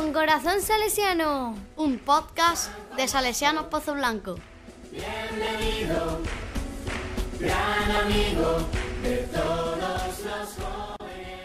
[0.00, 4.36] Con Corazón Salesiano, un podcast de Salesianos Pozo Blanco.
[4.90, 6.20] Bienvenido,
[7.38, 8.66] gran amigo
[9.02, 9.78] de todos
[10.24, 11.36] los jóvenes.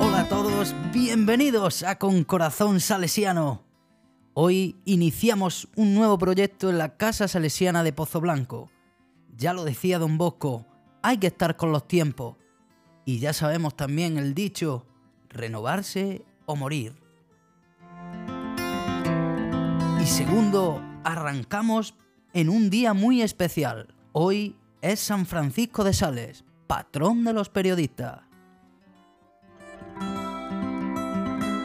[0.00, 3.62] Hola a todos, bienvenidos a Con Corazón Salesiano.
[4.32, 8.71] Hoy iniciamos un nuevo proyecto en la Casa Salesiana de Pozo Blanco.
[9.42, 10.64] Ya lo decía don Bosco,
[11.02, 12.36] hay que estar con los tiempos.
[13.04, 14.86] Y ya sabemos también el dicho,
[15.30, 16.94] renovarse o morir.
[20.00, 21.96] Y segundo, arrancamos
[22.32, 23.92] en un día muy especial.
[24.12, 28.20] Hoy es San Francisco de Sales, patrón de los periodistas.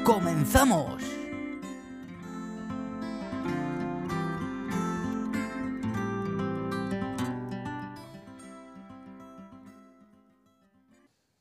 [0.04, 1.17] ¡Comenzamos!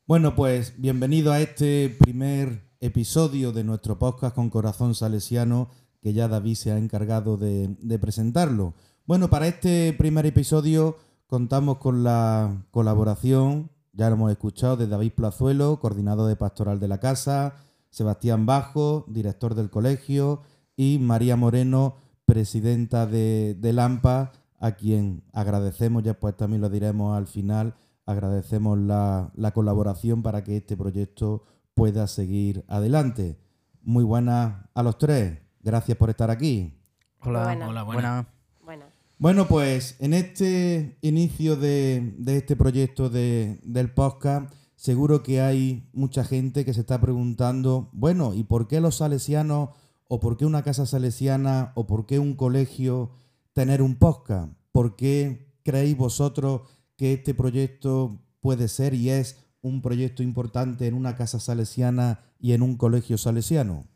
[0.08, 5.68] Bueno, pues bienvenido a este primer episodio de nuestro podcast con Corazón Salesiano,
[6.00, 8.74] que ya David se ha encargado de, presentarlo.
[9.04, 15.10] Bueno, para este primer episodio contamos con la colaboración, ya lo hemos escuchado, de David
[15.10, 17.56] Plazuelo, coordinador de Pastoral de la Casa,
[17.90, 20.42] Sebastián Bajo, director del colegio,
[20.76, 27.18] y María Moreno, presidenta de, de LAMPA, a quien agradecemos, ya pues también lo diremos
[27.18, 27.74] al final,
[28.06, 31.42] agradecemos la, la, colaboración para que este proyecto
[31.74, 33.38] pueda seguir adelante.
[33.82, 35.38] Muy buenas a los tres.
[35.60, 36.72] Gracias por estar aquí.
[37.20, 37.68] Hola, Buena.
[37.68, 38.28] hola, buena.
[38.64, 38.84] Bueno,
[39.18, 45.88] Bueno, pues en este inicio de, de este proyecto de, del podcast, seguro que hay
[45.92, 49.70] mucha gente que se está preguntando, bueno, ¿y por qué los salesianos,
[50.08, 53.10] o por qué una casa salesiana, o por qué un colegio
[53.52, 54.52] tener un podcast?
[54.70, 56.60] ¿Por qué creéis vosotros
[56.96, 62.52] que este proyecto puede ser y es un proyecto importante en una casa salesiana y
[62.52, 63.86] en un colegio salesiano?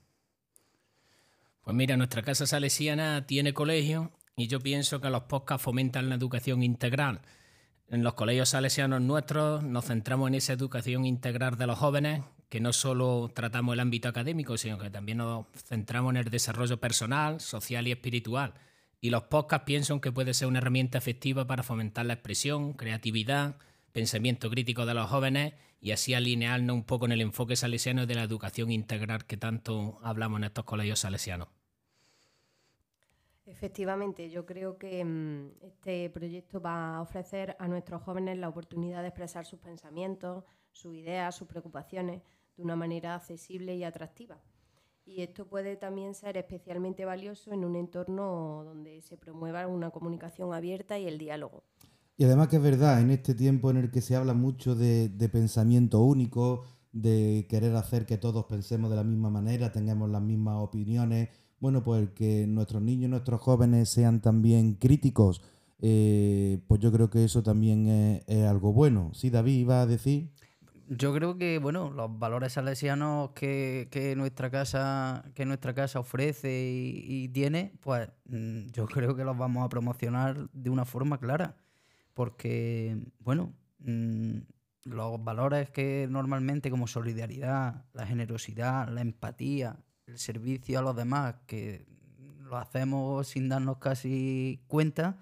[1.63, 6.15] Pues mira, nuestra casa salesiana tiene colegio y yo pienso que los podcasts fomentan la
[6.15, 7.21] educación integral.
[7.89, 12.61] En los colegios salesianos nuestros nos centramos en esa educación integral de los jóvenes, que
[12.61, 17.41] no solo tratamos el ámbito académico, sino que también nos centramos en el desarrollo personal,
[17.41, 18.55] social y espiritual.
[19.01, 23.57] Y los podcasts pienso que puede ser una herramienta efectiva para fomentar la expresión, creatividad,
[23.93, 28.15] pensamiento crítico de los jóvenes y así alinearnos un poco en el enfoque salesiano de
[28.15, 31.49] la educación integral que tanto hablamos en estos colegios salesianos.
[33.47, 39.03] Efectivamente, yo creo que mm, este proyecto va a ofrecer a nuestros jóvenes la oportunidad
[39.03, 42.23] de expresar sus pensamientos, sus ideas, sus preocupaciones
[42.57, 44.41] de una manera accesible y atractiva.
[45.05, 50.53] Y esto puede también ser especialmente valioso en un entorno donde se promueva una comunicación
[50.53, 51.65] abierta y el diálogo.
[52.17, 55.11] Y además que es verdad, en este tiempo en el que se habla mucho de,
[55.33, 60.63] pensamiento único, de querer hacer que todos pensemos de la misma manera, tengamos las mismas
[60.63, 61.31] opiniones,
[61.61, 65.41] bueno, pues que nuestros niños, nuestros jóvenes sean también críticos,
[65.81, 69.13] eh, pues yo creo que eso también es, es algo bueno.
[69.15, 70.31] Sí, David, iba a decir...
[70.93, 76.51] Yo creo que, bueno, los valores salesianos que, que nuestra casa que nuestra casa ofrece
[76.69, 81.19] y, y, tiene, pues mm, yo creo que los vamos a promocionar de una forma
[81.21, 81.57] clara.
[82.13, 84.39] Porque, bueno, mmm,
[84.83, 91.37] los valores que normalmente como solidaridad, la generosidad, la empatía, el servicio a los demás,
[91.47, 91.87] que
[92.41, 95.19] lo hacemos sin darnos casi cuenta,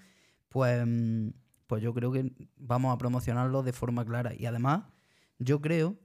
[0.49, 1.29] pues, mm,
[1.67, 4.33] pues yo creo que vamos a promocionarlo de forma clara.
[4.35, 4.85] Y además
[5.39, 5.97] yo creo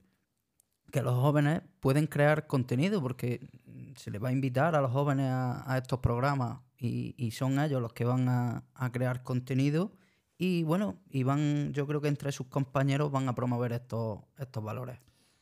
[0.90, 3.48] que los jóvenes pueden crear contenido porque
[3.96, 7.80] se les va a invitar a los jóvenes a, estos programas y, y, son ellos
[7.80, 9.92] los que van a, a, crear contenido
[10.38, 14.62] y bueno, y van, yo creo que entre sus compañeros van a promover estos, estos
[14.62, 14.98] valores.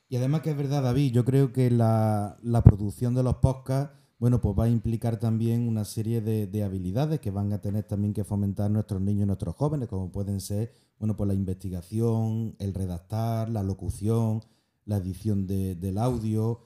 [0.09, 3.97] Y además que es verdad, David, yo creo que la, la producción de los podcasts,
[4.23, 7.83] bueno, pues va a implicar también una serie de, de, habilidades que van a tener
[7.83, 10.71] también que fomentar nuestros niños y nuestros jóvenes, como pueden ser
[11.01, 14.45] bueno, pues la investigación, el redactar, la locución,
[14.85, 16.61] la edición de, del audio.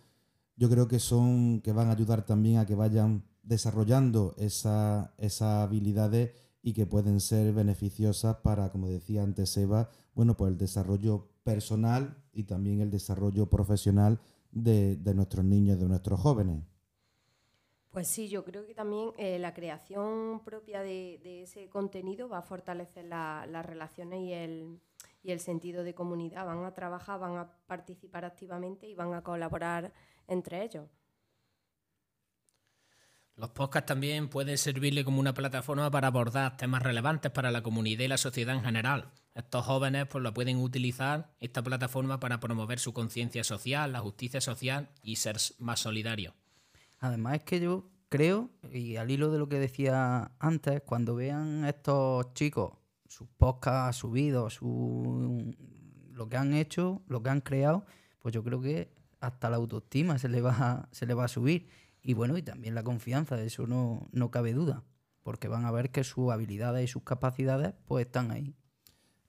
[0.57, 5.63] Yo creo que son que van a ayudar también a que vayan desarrollando esas esa
[5.63, 6.33] habilidades
[6.63, 12.23] y que pueden ser beneficiosas para, como decía antes Eva, bueno, pues el desarrollo personal
[12.35, 14.21] y también el desarrollo profesional
[14.53, 16.76] de, de nuestros niños, de nuestros jóvenes.
[17.97, 22.43] Pues sí, yo creo que también eh, la creación propia de, ese contenido va a
[22.43, 24.83] fortalecer la, las relaciones y el,
[25.23, 26.45] y el sentido de comunidad.
[26.45, 29.95] Van a trabajar, van a participar activamente y van a colaborar
[30.29, 30.91] entre ellos.
[33.35, 38.05] Los podcasts también pueden servirle como una plataforma para abordar temas relevantes para la comunidad
[38.05, 39.11] y la sociedad en general.
[39.35, 44.43] Estos jóvenes pues, lo pueden utilizar, esta plataforma, para promover su conciencia social, la justicia
[44.43, 46.35] social y ser más solidarios.
[46.99, 51.65] Además es que yo creo, y al hilo de lo que decía antes, cuando vean
[51.65, 52.73] estos chicos
[53.09, 55.55] sus podcasts subidos, su,
[56.13, 57.85] lo que han hecho, lo que han creado,
[58.21, 61.69] pues yo creo que hasta la autoestima se le va, se le va a subir.
[62.03, 64.85] Y bueno, y también la confianza, de eso no, no cabe duda,
[65.23, 68.55] porque van a ver que sus habilidades y sus capacidades pues están ahí.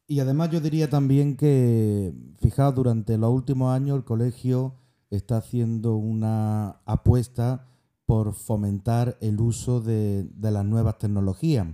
[0.08, 4.76] Y además yo diría también que, fijaos, durante los últimos años el colegio
[5.10, 7.68] está haciendo una apuesta
[8.06, 11.68] por fomentar el uso de, las nuevas tecnologías.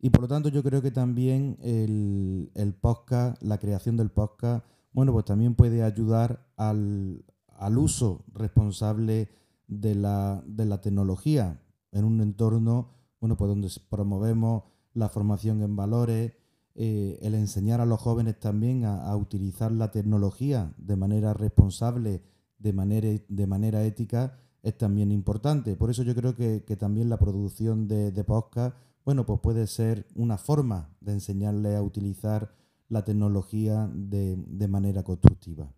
[0.00, 4.64] Y por lo tanto yo creo que también el, el, podcast, la creación del podcast,
[4.92, 9.28] bueno, pues también puede ayudar al, al uso responsable
[9.68, 11.62] de la, de la, tecnología
[11.92, 16.32] en un entorno, bueno, pues donde promovemos la formación en valores,
[16.74, 22.22] eh, el enseñar a los jóvenes también a, utilizar la tecnología de manera responsable,
[22.60, 25.74] de manera, de manera ética, es también importante.
[25.76, 30.06] Por eso yo creo que, también la producción de, de, podcast, bueno, pues puede ser
[30.14, 32.54] una forma de enseñarle a utilizar
[32.88, 35.72] la tecnología de, de manera constructiva.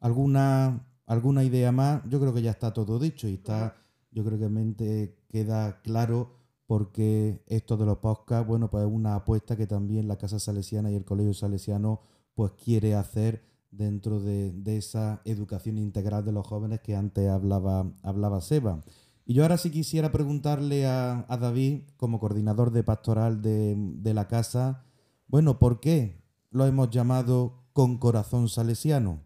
[0.00, 2.02] ¿Alguna, ¿Alguna idea más?
[2.08, 3.76] Yo creo que ya está todo dicho y está,
[4.10, 9.16] yo creo que mente queda claro porque esto de los podcasts, bueno, pues es una
[9.16, 12.00] apuesta que también la Casa Salesiana y el Colegio Salesiano
[12.34, 18.40] pues quiere hacer dentro de, esa educación integral de los jóvenes que antes hablaba, hablaba
[18.40, 18.82] Seba.
[19.26, 24.26] Y yo ahora sí quisiera preguntarle a, David, como coordinador de pastoral de, de, la
[24.26, 24.84] casa,
[25.28, 29.22] bueno, ¿por qué lo hemos llamado con corazón salesiano?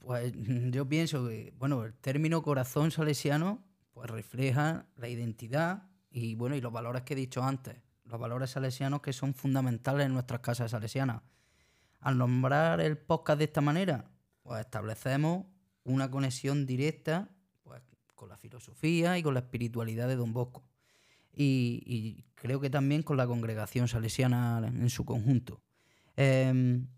[0.00, 0.32] Pues
[0.70, 3.62] yo pienso que, bueno, el término corazón salesiano
[3.92, 8.50] pues refleja la identidad y bueno, y los valores que he dicho antes, los valores
[8.50, 11.22] salesianos que son fundamentales en nuestras casas salesianas.
[12.00, 14.10] Al nombrar el podcast de esta manera,
[14.42, 15.46] pues establecemos
[15.84, 17.28] una conexión directa
[17.62, 17.82] pues,
[18.14, 20.64] con la filosofía y con la espiritualidad de Don Bosco.
[21.32, 25.62] Y, creo que también con la congregación salesiana en su conjunto.
[26.16, 26.88] en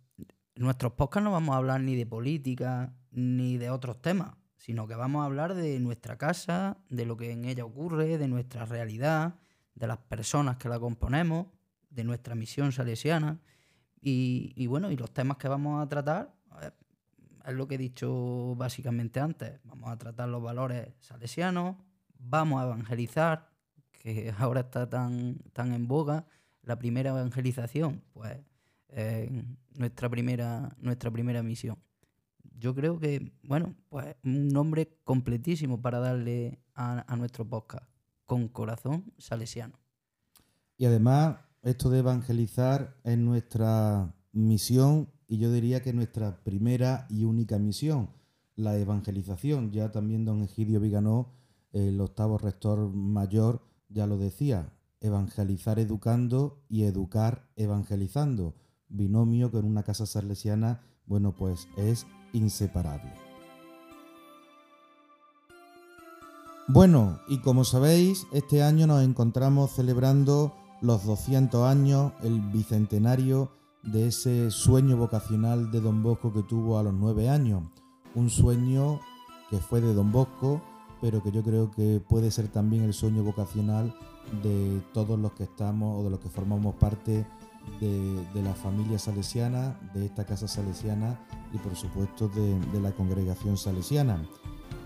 [0.54, 4.94] nuestros podcasts no vamos a hablar ni de política ni de otros temas sino que
[4.94, 9.34] vamos a hablar de nuestra casa, de lo que en ella ocurre, de nuestra realidad,
[9.74, 11.48] de las personas que la componemos,
[11.90, 13.40] de nuestra misión salesiana.
[14.04, 16.34] Y, bueno, y los temas que vamos a tratar
[17.46, 19.60] es lo que he dicho básicamente antes.
[19.64, 21.76] Vamos a tratar los valores salesianos,
[22.18, 23.48] vamos a evangelizar,
[23.92, 26.26] que ahora está tan, tan en boga.
[26.62, 28.38] La primera evangelización, pues,
[29.74, 31.78] nuestra, primera, nuestra primera misión
[32.62, 37.84] yo creo que, bueno, pues un nombre completísimo para darle a, nuestro podcast,
[38.24, 39.78] con corazón salesiano.
[40.76, 47.24] Y además, esto de evangelizar es nuestra misión y yo diría que nuestra primera y
[47.24, 48.10] única misión,
[48.56, 49.70] la evangelización.
[49.70, 51.32] Ya también don Egidio Viganó,
[51.72, 58.54] el octavo rector mayor, ya lo decía, evangelizar educando y educar evangelizando.
[58.88, 63.12] Binomio que en una casa salesiana, bueno, pues es inseparable.
[66.68, 73.50] Bueno, y como sabéis, este año nos encontramos celebrando los 200 años, el bicentenario
[73.82, 77.62] de ese sueño vocacional de Don Bosco que tuvo a los nueve años.
[78.14, 79.00] Un sueño
[79.48, 80.60] que fue de Don Bosco,
[81.00, 83.94] pero que yo creo que puede ser también el sueño vocacional
[84.42, 87.26] de todos los que estamos o de los que formamos parte
[87.80, 91.18] de, la familia salesiana, de esta casa salesiana
[91.52, 94.26] y por supuesto de, la congregación salesiana.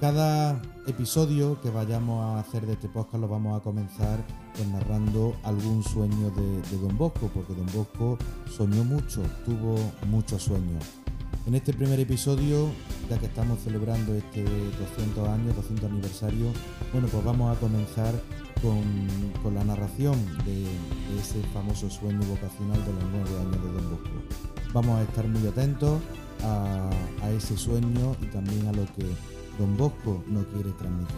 [0.00, 4.24] Cada episodio que vayamos a hacer de este podcast lo vamos a comenzar
[4.54, 8.18] pues, narrando algún sueño de, Don Bosco, porque Don Bosco
[8.54, 9.76] soñó mucho, tuvo
[10.08, 10.84] muchos sueños.
[11.46, 12.68] En este primer episodio,
[13.08, 16.52] ya que estamos celebrando este 200 años, 200 aniversario,
[16.92, 18.14] bueno, pues vamos a comenzar
[18.62, 20.14] con, la narración
[20.44, 20.64] de,
[21.18, 24.10] ese famoso sueño vocacional de los nueve años de Don Bosco.
[24.74, 26.00] Vamos a estar muy atentos
[26.42, 26.90] a,
[27.22, 29.06] a ese sueño y también a lo que
[29.58, 31.16] Don Bosco nos quiere transmitir.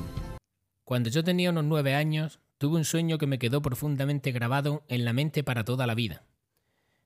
[0.84, 5.04] Cuando yo tenía unos nueve años, tuve un sueño que me quedó profundamente grabado en
[5.04, 6.22] la mente para toda la vida.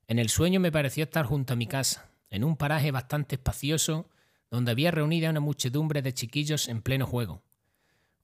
[0.07, 4.09] En el sueño me pareció estar junto a mi casa, en un paraje bastante espacioso,
[4.51, 7.41] donde había reunida una muchedumbre de chiquillos en pleno juego.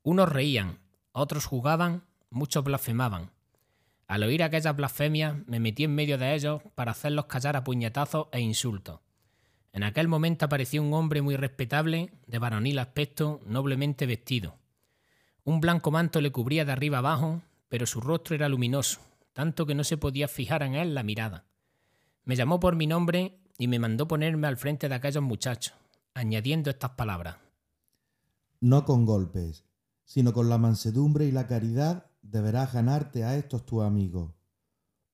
[0.03, 0.77] Unos reían,
[1.11, 3.31] otros jugaban, muchos blasfemaban.
[4.07, 8.27] Al oír aquellas blasfemias, me metí en medio de ellos para hacerlos callar a puñetazos
[8.31, 8.99] e insultos.
[9.71, 14.57] En aquel momento apareció un hombre muy respetable, de varonil aspecto, noblemente vestido.
[15.43, 18.99] Un blanco manto le cubría de arriba abajo, pero su rostro era luminoso,
[19.33, 21.45] tanto que no se podía fijar en él la mirada.
[22.25, 25.75] Me llamó por mi nombre y me mandó ponerme al frente de aquellos muchachos,
[26.13, 27.37] añadiendo estas palabras.
[28.59, 29.65] No con golpes,
[30.03, 34.33] sino con la mansedumbre y la caridad deberás ganarte a estos tus amigos.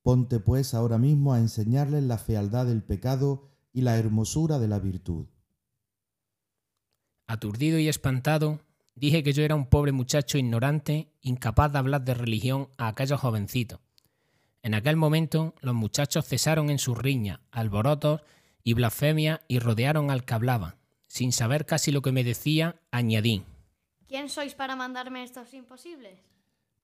[0.01, 4.79] Ponte pues ahora mismo a enseñarles la fealdad del pecado y la hermosura de la
[4.79, 5.27] virtud.
[7.27, 8.61] Aturdido y espantado,
[8.95, 13.19] dije que yo era un pobre muchacho ignorante, incapaz de hablar de religión a aquellos
[13.19, 13.81] jovencitos.
[14.63, 18.21] En aquel momento los muchachos cesaron en sus riñas, alborotos
[18.63, 20.77] y blasfemias y rodearon al que hablaba.
[21.07, 23.43] Sin saber casi lo que me decía, añadí.
[24.07, 26.17] ¿Quién sois para mandarme estos imposibles?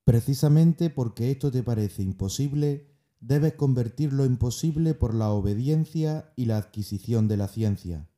[0.03, 2.90] Precisamente porque esto te parece imposible,
[3.21, 8.09] debes convertir lo imposible por la obediencia y la adquisición de la ciencia.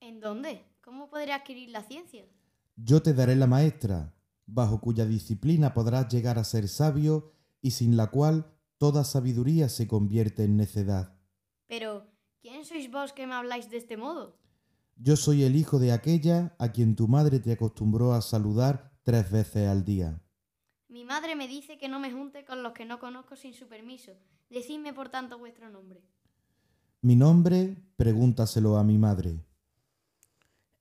[0.00, 0.64] ¿En dónde?
[0.80, 2.24] ¿Cómo podré adquirir la ciencia?
[2.76, 4.14] Yo te daré la maestra,
[4.46, 8.46] bajo cuya disciplina podrás llegar a ser sabio y sin la cual
[8.78, 11.18] toda sabiduría se convierte en necedad.
[11.66, 12.06] Pero,
[12.40, 14.38] ¿quién sois vos que me habláis de este modo?
[14.96, 19.30] Yo soy el hijo de aquella a quien tu madre te acostumbró a saludar tres
[19.30, 20.23] veces al día.
[20.94, 23.66] Mi madre me dice que no me junte con los que no conozco sin su
[23.66, 24.12] permiso.
[24.48, 26.00] Decidme por tanto vuestro nombre.
[27.02, 29.40] Mi nombre, pregúntaselo a mi madre.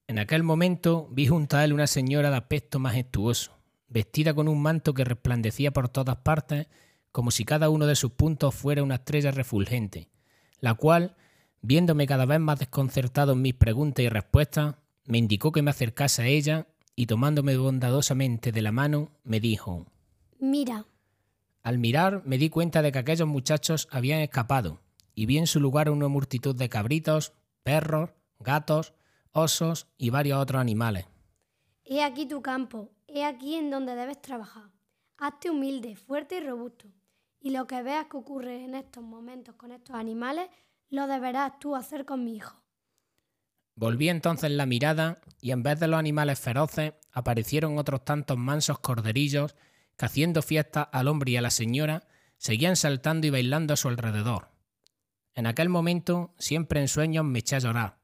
[0.05, 4.61] En aquel momento vi junto a él una señora de aspecto majestuoso, vestida con un
[4.61, 6.67] manto que resplandecía por todas partes,
[7.11, 10.09] como si cada uno de sus puntos fuera una estrella refulgente,
[10.59, 11.15] la cual,
[11.63, 16.21] viéndome cada vez más desconcertado en mis preguntas y respuestas, me indicó que me acercase
[16.21, 19.87] a ella y tomándome bondadosamente de la mano, me dijo
[20.45, 20.85] Mira,
[21.61, 24.81] Al mirar me di cuenta de que aquellos muchachos habían escapado
[25.15, 27.31] y vi en su lugar una multitud de cabritos,
[27.63, 28.09] perros,
[28.39, 28.93] gatos,
[29.31, 31.05] osos y varios otros animales.
[31.85, 34.69] he aquí tu campo, he aquí en donde debes trabajar.
[35.17, 36.87] Hazte humilde, fuerte y robusto.
[37.39, 40.49] Y lo que veas que ocurre en estos momentos con estos animales,
[40.89, 42.61] lo deberás tú hacer con mi hijo.
[43.75, 48.79] Volví entonces la mirada y en vez de los animales feroces aparecieron otros tantos mansos
[48.79, 49.55] corderillos
[49.97, 52.07] que haciendo fiesta al hombre y a la señora
[52.37, 54.49] seguían saltando y bailando a su alrededor.
[55.35, 57.99] En aquel momento, siempre en sueños, me eché a llorar.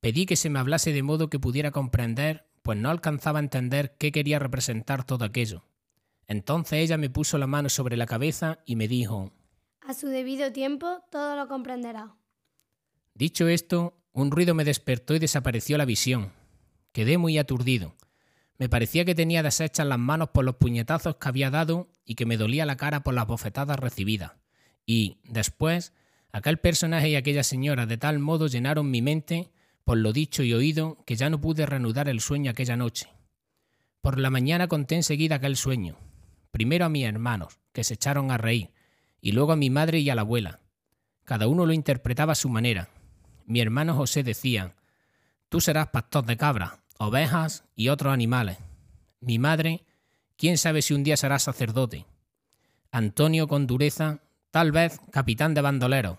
[0.00, 3.96] Pedí que se me hablase de modo que pudiera comprender, pues no alcanzaba a entender
[3.98, 5.64] qué quería representar todo aquello.
[6.26, 9.32] Entonces ella me puso la mano sobre la cabeza y me dijo,
[9.80, 12.16] A su debido tiempo, todo lo comprenderá.
[13.14, 16.32] Dicho esto, un ruido me despertó y desapareció la visión.
[16.92, 17.94] Quedé muy aturdido.
[18.58, 22.26] Me parecía que tenía deshechas las manos por los puñetazos que había dado y que
[22.26, 24.32] me dolía la cara por las bofetadas recibidas.
[24.86, 25.92] Y, después,
[26.32, 29.50] aquel personaje y aquella señora de tal modo llenaron mi mente,
[29.84, 33.08] por lo dicho y oído, que ya no pude reanudar el sueño aquella noche.
[34.00, 35.96] Por la mañana conté enseguida aquel sueño.
[36.50, 38.70] Primero a mis hermanos, que se echaron a reír,
[39.20, 40.60] y luego a mi madre y a la abuela.
[41.24, 42.90] Cada uno lo interpretaba a su manera.
[43.46, 44.76] Mi hermano José decía,
[45.48, 48.58] Tú serás pastor de cabras, ovejas y otros animales.
[49.20, 49.84] Mi madre,
[50.36, 52.06] quién sabe si un día será sacerdote.
[52.90, 54.20] Antonio con dureza,
[54.50, 56.18] tal vez capitán de bandoleros.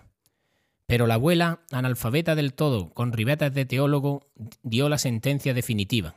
[0.86, 4.30] Pero la abuela, analfabeta del todo, con ribetes de teólogo,
[4.62, 6.14] dio la sentencia definitiva.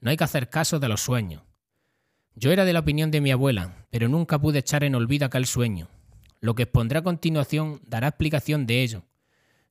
[0.00, 1.42] No hay que hacer caso de los sueños.
[2.34, 5.46] Yo era de la opinión de mi abuela, pero nunca pude echar en olvido aquel
[5.46, 5.88] sueño.
[6.40, 9.02] Lo que expondré a continuación dará explicación de ello.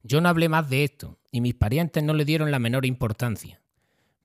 [0.04, 3.62] Yo no hablé más de esto, y mis parientes no le dieron la menor importancia.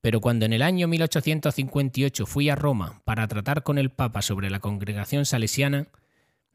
[0.06, 4.50] Pero cuando en el año 1858 fui a Roma para tratar con el Papa sobre
[4.50, 5.88] la congregación salesiana,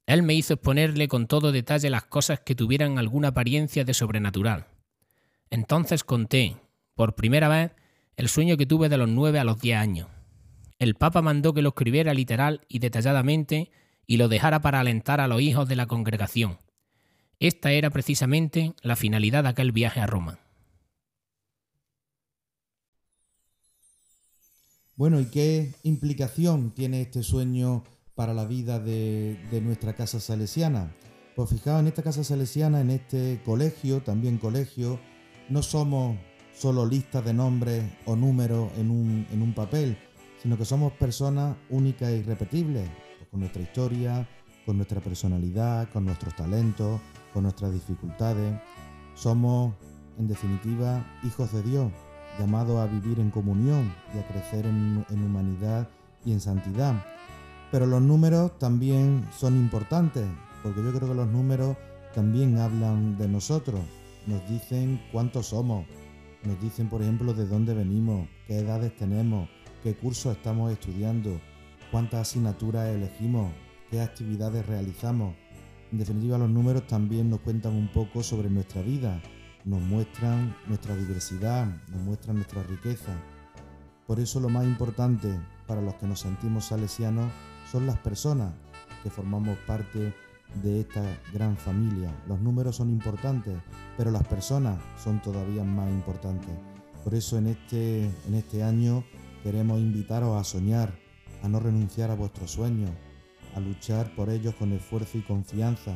[0.05, 4.67] él me hizo exponerle con todo detalle las cosas que tuvieran alguna apariencia de sobrenatural.
[5.49, 6.55] Entonces conté,
[6.95, 7.71] por primera vez,
[8.15, 10.07] el sueño que tuve de los nueve a los diez años.
[10.79, 13.69] El Papa mandó que lo escribiera literal y detalladamente
[14.07, 16.59] y lo dejara para alentar a los hijos de la congregación.
[17.37, 20.39] Esta era precisamente la finalidad de aquel viaje a Roma.
[25.01, 30.95] Bueno, ¿y qué implicación tiene este sueño para la vida de, nuestra casa salesiana?
[31.35, 34.99] Pues fijaos, en esta casa salesiana, en este colegio, también colegio,
[35.49, 36.19] no somos
[36.53, 39.97] solo listas de nombres o números en un, en un papel,
[40.39, 44.29] sino que somos personas únicas e irrepetibles, pues con nuestra historia,
[44.67, 47.01] con nuestra personalidad, con nuestros talentos,
[47.33, 48.53] con nuestras dificultades.
[49.15, 49.73] Somos,
[50.19, 51.91] en definitiva, hijos de Dios,
[52.39, 55.87] llamados a vivir en comunión y a crecer en, en humanidad
[56.25, 57.03] y en santidad.
[57.71, 60.25] Pero los números también son importantes,
[60.63, 61.77] porque yo creo que los números
[62.13, 63.79] también hablan de nosotros,
[64.27, 65.85] nos dicen cuántos somos,
[66.43, 69.47] nos dicen, por ejemplo, de dónde venimos, qué edades tenemos,
[69.83, 71.39] qué cursos estamos estudiando,
[71.91, 73.51] cuántas asignaturas elegimos,
[73.89, 75.35] qué actividades realizamos.
[75.91, 79.21] En definitiva, los números también nos cuentan un poco sobre nuestra vida,
[79.65, 83.11] nos muestran nuestra diversidad, nos muestran nuestra riqueza.
[84.07, 87.31] Por eso lo más importante para los que nos sentimos salesianos
[87.71, 88.53] son las personas
[89.03, 90.13] que formamos parte
[90.61, 91.03] de esta
[91.33, 92.11] gran familia.
[92.27, 93.57] Los números son importantes,
[93.97, 96.49] pero las personas son todavía más importantes.
[97.03, 99.03] Por eso en este, en este año
[99.43, 100.93] queremos invitaros a soñar,
[101.41, 102.91] a no renunciar a vuestros sueños,
[103.55, 105.95] a luchar por ellos con esfuerzo y confianza.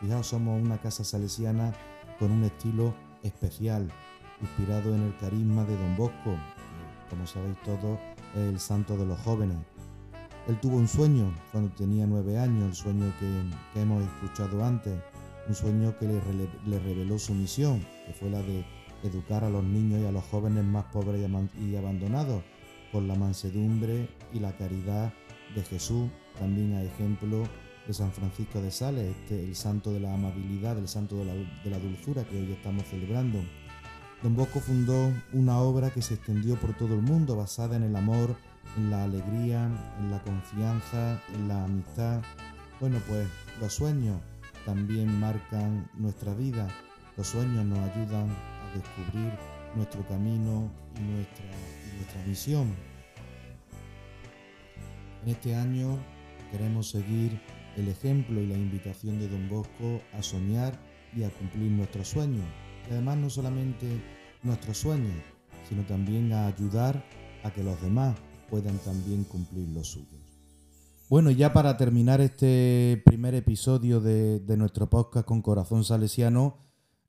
[0.00, 1.72] Fijaos, somos una casa salesiana
[2.22, 3.90] con un estilo especial,
[4.40, 6.36] inspirado en el carisma de Don Bosco,
[7.10, 7.98] como sabéis todos,
[8.36, 9.56] el santo de los jóvenes.
[10.46, 13.26] Él tuvo un sueño cuando tenía nueve años, el sueño que,
[13.74, 14.94] que hemos escuchado antes,
[15.48, 16.20] un sueño que le,
[16.64, 18.64] le, reveló su misión, que fue la de
[19.02, 22.44] educar a los niños y a los jóvenes más pobres y abandonados,
[22.92, 25.12] con la mansedumbre y la caridad
[25.56, 27.42] de Jesús, también a ejemplo
[27.86, 31.78] de San Francisco de Sales, este, el santo de la amabilidad, el santo de la,
[31.78, 33.40] dulzura que hoy estamos celebrando.
[34.22, 37.96] Don Bosco fundó una obra que se extendió por todo el mundo, basada en el
[37.96, 38.36] amor,
[38.76, 42.22] en la alegría, en la confianza, en la amistad.
[42.78, 43.26] Bueno, pues
[43.60, 44.20] los sueños
[44.64, 46.68] también marcan nuestra vida.
[47.16, 49.32] Los sueños nos ayudan a descubrir
[49.74, 52.74] nuestro camino y nuestra, y nuestra misión.
[55.24, 55.98] En este año
[56.52, 57.40] queremos seguir
[57.76, 60.78] el ejemplo y la invitación de Don Bosco a soñar
[61.16, 62.46] y a cumplir nuestros sueños.
[62.88, 63.86] Y además no solamente
[64.42, 65.22] nuestros sueños,
[65.68, 67.04] sino también a ayudar
[67.44, 68.16] a que los demás
[68.50, 70.20] puedan también cumplir los suyos.
[71.08, 76.58] Bueno, ya para terminar este primer episodio de, de nuestro podcast con Corazón Salesiano,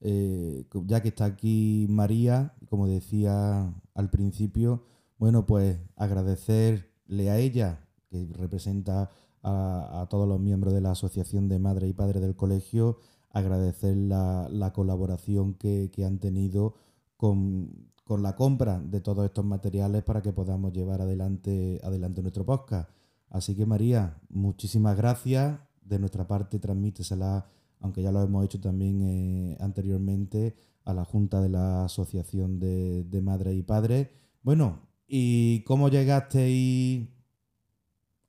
[0.05, 4.83] eh, ya que está aquí María, como decía al principio,
[5.17, 9.09] bueno, pues agradecerle a ella, que representa
[9.43, 12.97] a, todos los miembros de la Asociación de Madres y Padres del Colegio,
[13.31, 16.75] agradecer la, la colaboración que, que, han tenido
[17.17, 22.45] con, con, la compra de todos estos materiales para que podamos llevar adelante, adelante nuestro
[22.45, 22.89] podcast.
[23.29, 25.59] Así que María, muchísimas gracias.
[25.81, 27.45] De nuestra parte, transmítesela
[27.83, 33.03] aunque ya lo hemos hecho también eh, anteriormente a la Junta de la Asociación de,
[33.03, 34.07] de Madres y Padres.
[34.41, 37.09] Bueno, ¿y cómo llegasteis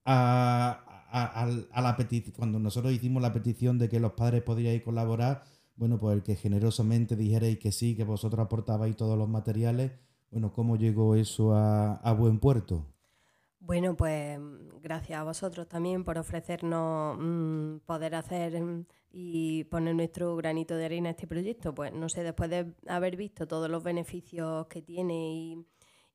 [0.05, 0.84] a,
[1.15, 2.35] a, a, la petición?
[2.37, 5.45] Cuando nosotros hicimos la petición de que los padres podríais colaborar,
[5.77, 9.93] bueno, pues el que generosamente dijerais que sí, que vosotros aportabais todos los materiales,
[10.31, 12.85] bueno, ¿cómo llegó eso a, a buen puerto?
[13.61, 14.39] Bueno, pues
[14.83, 18.61] gracias a vosotros también por ofrecernos mmm, poder hacer
[19.11, 21.75] y poner nuestro granito de arena a este proyecto.
[21.75, 25.65] Pues no sé, después de haber visto todos los beneficios que tiene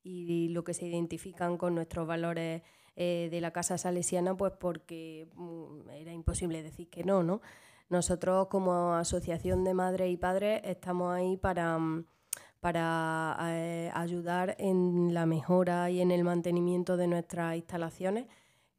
[0.02, 2.62] y lo que se identifican con nuestros valores
[2.96, 7.40] eh, de la Casa Salesiana, pues porque mm, era imposible decir que no, ¿no?
[7.88, 12.04] Nosotros como Asociación de Madres y Padres estamos ahí para, mm,
[12.60, 18.26] para eh, ayudar en la mejora y en el mantenimiento de nuestras instalaciones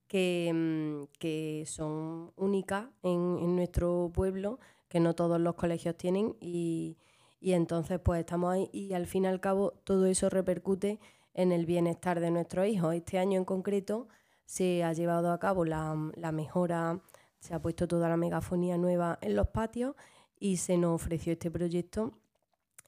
[0.07, 6.35] que, mm, que son únicas en, en, nuestro pueblo, que no todos los colegios tienen
[6.41, 6.97] y,
[7.39, 10.99] y, entonces pues estamos ahí y al fin y al cabo todo eso repercute
[11.33, 12.95] en el bienestar de nuestros hijos.
[12.95, 14.07] Este año en concreto
[14.45, 15.95] se ha llevado a cabo la,
[16.31, 17.01] mejora,
[17.39, 19.95] se ha puesto toda la megafonía nueva en los patios
[20.39, 22.13] y se nos ofreció este proyecto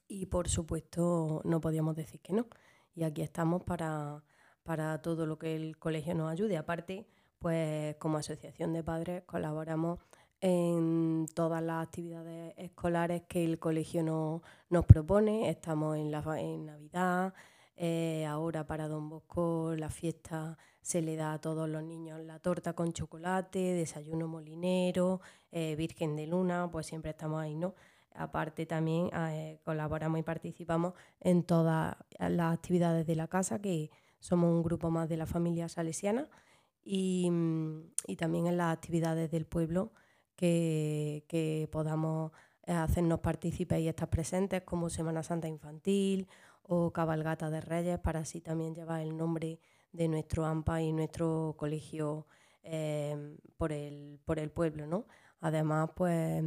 [0.07, 2.47] y por supuesto no podíamos decir que no.
[2.95, 4.23] Y aquí estamos para
[4.63, 6.57] para todo lo que el colegio nos ayude.
[6.57, 7.05] Aparte,
[7.39, 9.99] pues como asociación de padres colaboramos
[10.39, 15.49] en todas las actividades escolares que el colegio no, nos propone.
[15.49, 17.33] Estamos en, la, en Navidad,
[17.85, 22.39] eh, ahora para Don Bosco la fiesta se le da a todos los niños la
[22.39, 25.19] torta con chocolate, desayuno molinero,
[25.51, 27.75] eh, Virgen de Luna, pues siempre estamos ahí, ¿no?
[28.15, 33.91] Aparte también eh, colaboramos y participamos en todas las actividades de la casa que
[34.21, 36.29] somos un grupo más de la familia salesiana
[36.85, 37.29] y,
[38.07, 39.91] y también en las actividades del pueblo
[40.37, 42.31] que, que podamos
[42.65, 46.29] hacernos partícipes y estar presentes como Semana Santa Infantil
[46.63, 49.59] o Cabalgata de Reyes para así también llevar el nombre
[49.91, 52.27] de nuestro AMPA y nuestro colegio
[52.63, 54.87] eh, por, el, por el pueblo.
[54.87, 55.05] ¿no?
[55.41, 56.43] Además, pues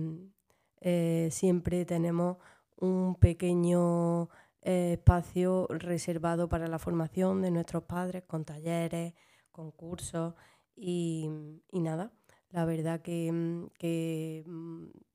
[0.81, 2.39] eh, siempre tenemos
[2.77, 4.29] un pequeño
[4.63, 9.15] eh, espacio reservado para la formación de nuestros padres con talleres,
[9.53, 10.35] concursos
[10.75, 11.31] y,
[11.71, 12.13] y nada.
[12.51, 14.45] La verdad que, mm, que,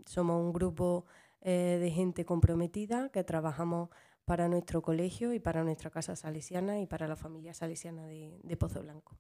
[0.06, 1.06] somos un grupo
[1.42, 3.90] eh, de gente comprometida, que trabajamos
[4.32, 8.82] para nuestro colegio y para nuestra casa salesiana y para la familia salesiana de, Pozo
[8.82, 9.18] Blanco.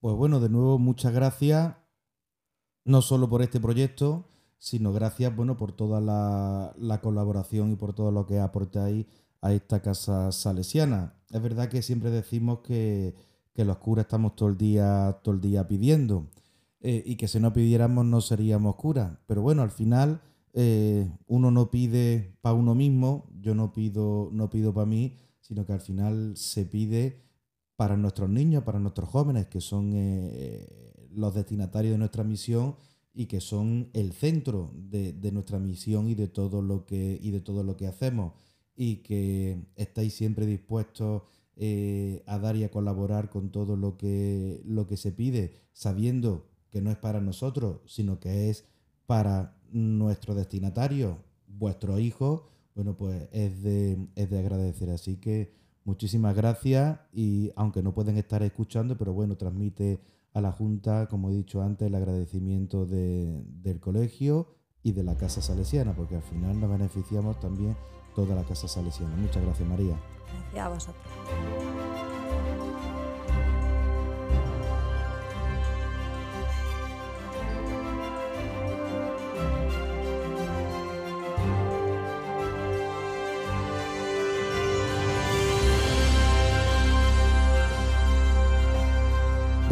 [0.00, 1.76] Pues bueno, de nuevo muchas gracias,
[2.84, 7.94] no solo por este proyecto, sino gracias bueno, por toda la, la colaboración y por
[7.94, 9.06] todo lo que aportáis
[9.40, 11.14] a esta casa salesiana.
[11.30, 13.14] Es verdad que siempre decimos que,
[13.54, 16.28] que los curas estamos todo el día, todo el día pidiendo
[16.82, 19.16] eh, y que si no pidiéramos no seríamos curas.
[19.24, 20.20] Pero bueno, al final
[20.54, 25.66] eh, uno no pide para uno mismo, yo no pido, no pido para mí, sino
[25.66, 27.22] que al final se pide
[27.76, 32.76] para nuestros niños, para nuestros jóvenes, que son eh, los destinatarios de nuestra misión
[33.14, 37.40] y que son el centro de, nuestra misión y de todo lo que, y de
[37.40, 38.34] todo lo que hacemos.
[38.74, 41.22] Y que estáis siempre dispuestos
[41.56, 46.48] eh, a dar y a colaborar con todo lo que, lo que se pide, sabiendo
[46.70, 48.64] que no es para nosotros, sino que es
[49.06, 52.42] para nuestro destinatario, vuestros hijos,
[52.74, 54.90] bueno, pues es de, es de agradecer.
[54.90, 60.00] Así que Muchísimas gracias y aunque no pueden estar escuchando, pero bueno, transmite
[60.32, 64.54] a la Junta, como he dicho antes, el agradecimiento de, del colegio
[64.84, 67.76] y de la Casa Salesiana, porque al final nos beneficiamos también
[68.14, 69.16] toda la Casa Salesiana.
[69.16, 69.96] Muchas gracias, María.
[70.52, 71.71] Gracias a vosotros.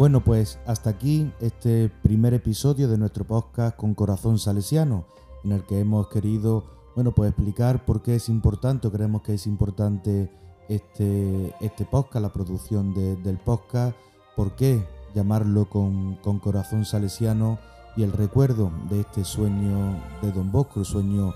[0.01, 5.05] Bueno, pues hasta aquí este primer episodio de nuestro podcast con corazón salesiano,
[5.43, 6.63] en el que hemos querido,
[6.95, 10.31] bueno, pues explicar por qué es importante, o creemos que es importante
[10.69, 13.95] este, este podcast, la producción de, del podcast,
[14.35, 14.83] por qué
[15.13, 17.59] llamarlo con, con, corazón salesiano
[17.95, 21.35] y el recuerdo de este sueño de Don Bosco, sueño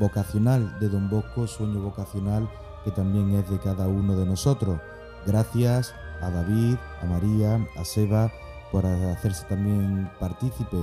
[0.00, 2.48] vocacional de Don Bosco, sueño vocacional
[2.82, 4.80] que también es de cada uno de nosotros.
[5.26, 8.30] Gracias a David, a María, a Seba,
[8.72, 10.76] por hacerse también partícipe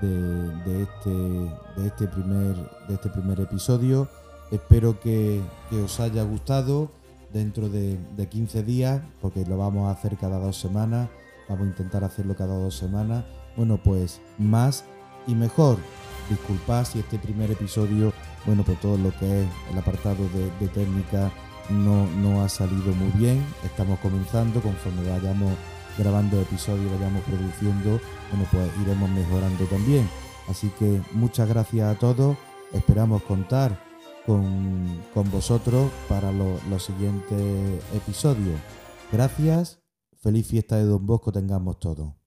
[0.00, 2.54] de, este, de, este, primer,
[2.88, 4.08] de este primer episodio.
[4.50, 5.40] Espero que,
[5.82, 6.90] os haya gustado
[7.32, 11.08] dentro de, 15 días, porque lo vamos a hacer cada dos semanas,
[11.48, 13.24] vamos a intentar hacerlo cada dos semanas.
[13.56, 14.84] Bueno, pues más
[15.26, 15.78] y mejor.
[16.28, 18.12] Disculpad si este primer episodio,
[18.46, 20.24] bueno, por todo lo que es el apartado
[20.60, 21.30] de técnica
[21.70, 23.44] no, no ha salido muy bien.
[23.64, 25.52] Estamos comenzando, conforme vayamos
[25.98, 30.08] grabando episodios, vayamos produciendo, bueno, pues iremos mejorando también.
[30.48, 32.36] Así que muchas gracias a todos.
[32.72, 33.78] Esperamos contar
[34.26, 38.58] con, con vosotros para los siguientes episodios.
[39.12, 39.80] Gracias.
[40.22, 42.19] Feliz fiesta de Don Bosco tengamos todos.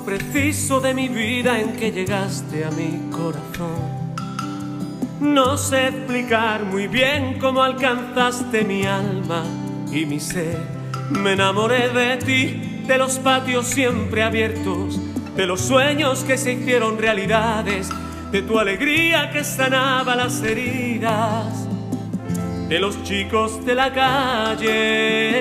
[0.00, 4.00] Preciso de mi vida en que llegaste a mi corazón.
[5.20, 9.44] No sé explicar muy bien cómo alcanzaste mi alma
[9.92, 10.58] y mi ser.
[11.10, 14.98] Me enamoré de ti, de los patios siempre abiertos,
[15.36, 17.90] de los sueños que se hicieron realidades,
[18.32, 21.68] de tu alegría que sanaba las heridas,
[22.68, 25.32] de los chicos de la calle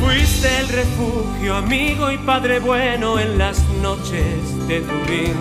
[0.00, 5.34] Fuiste el refugio, amigo y padre bueno en las noches de Turín.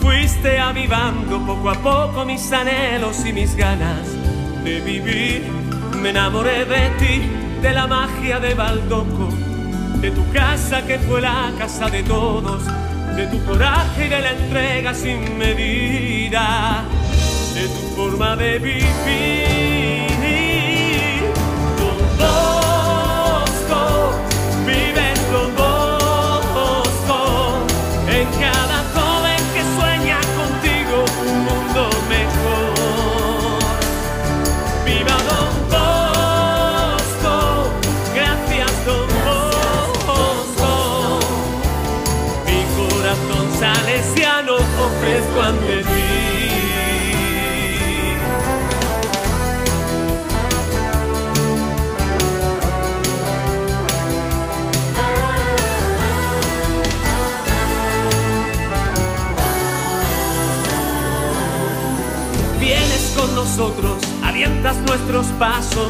[0.00, 4.08] Fuiste avivando poco a poco mis anhelos y mis ganas
[4.64, 5.42] de vivir.
[6.00, 7.22] Me enamoré de ti,
[7.60, 9.28] de la magia de Baldoco,
[10.00, 12.62] de tu casa que fue la casa de todos,
[13.14, 16.82] de tu coraje y de la entrega sin medida,
[17.54, 19.77] de tu forma de vivir.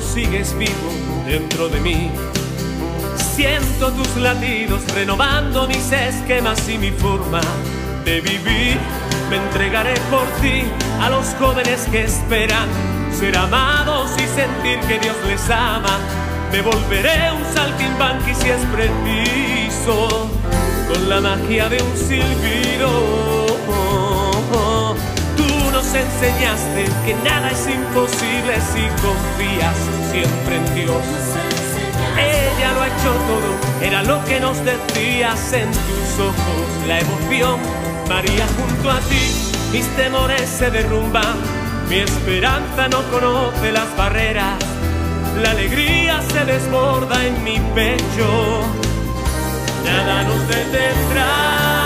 [0.02, 0.90] Sigues vivo
[1.26, 2.10] dentro de mí.
[3.34, 7.40] Siento tus latidos renovando mis esquemas y mi forma
[8.04, 8.78] de vivir.
[9.30, 10.64] Me entregaré por ti
[11.00, 12.68] a los jóvenes que esperan
[13.12, 15.98] ser amados y sentir que Dios les ama.
[16.52, 20.30] Me volveré un saltimbanqui si es preciso,
[20.88, 23.47] con la magia de un silbido.
[25.88, 29.74] Nos enseñaste que nada es imposible si confías
[30.12, 31.02] siempre en Dios.
[32.20, 37.58] Ella lo ha hecho todo, era lo que nos decías en tus ojos, la emoción.
[38.06, 39.32] María junto a ti,
[39.72, 41.38] mis temores se derrumban,
[41.88, 44.58] mi esperanza no conoce las barreras,
[45.42, 48.60] la alegría se desborda en mi pecho,
[49.86, 51.77] nada nos detendrá.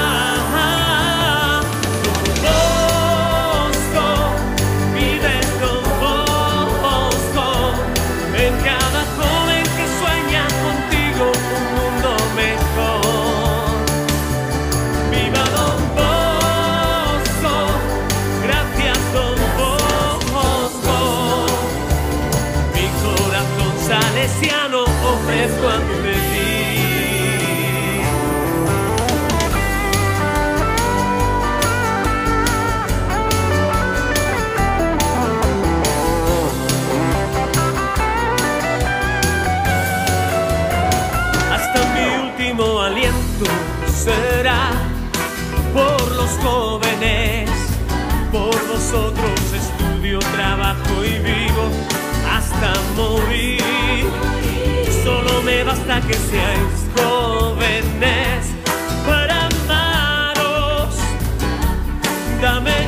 [62.43, 62.82] Dame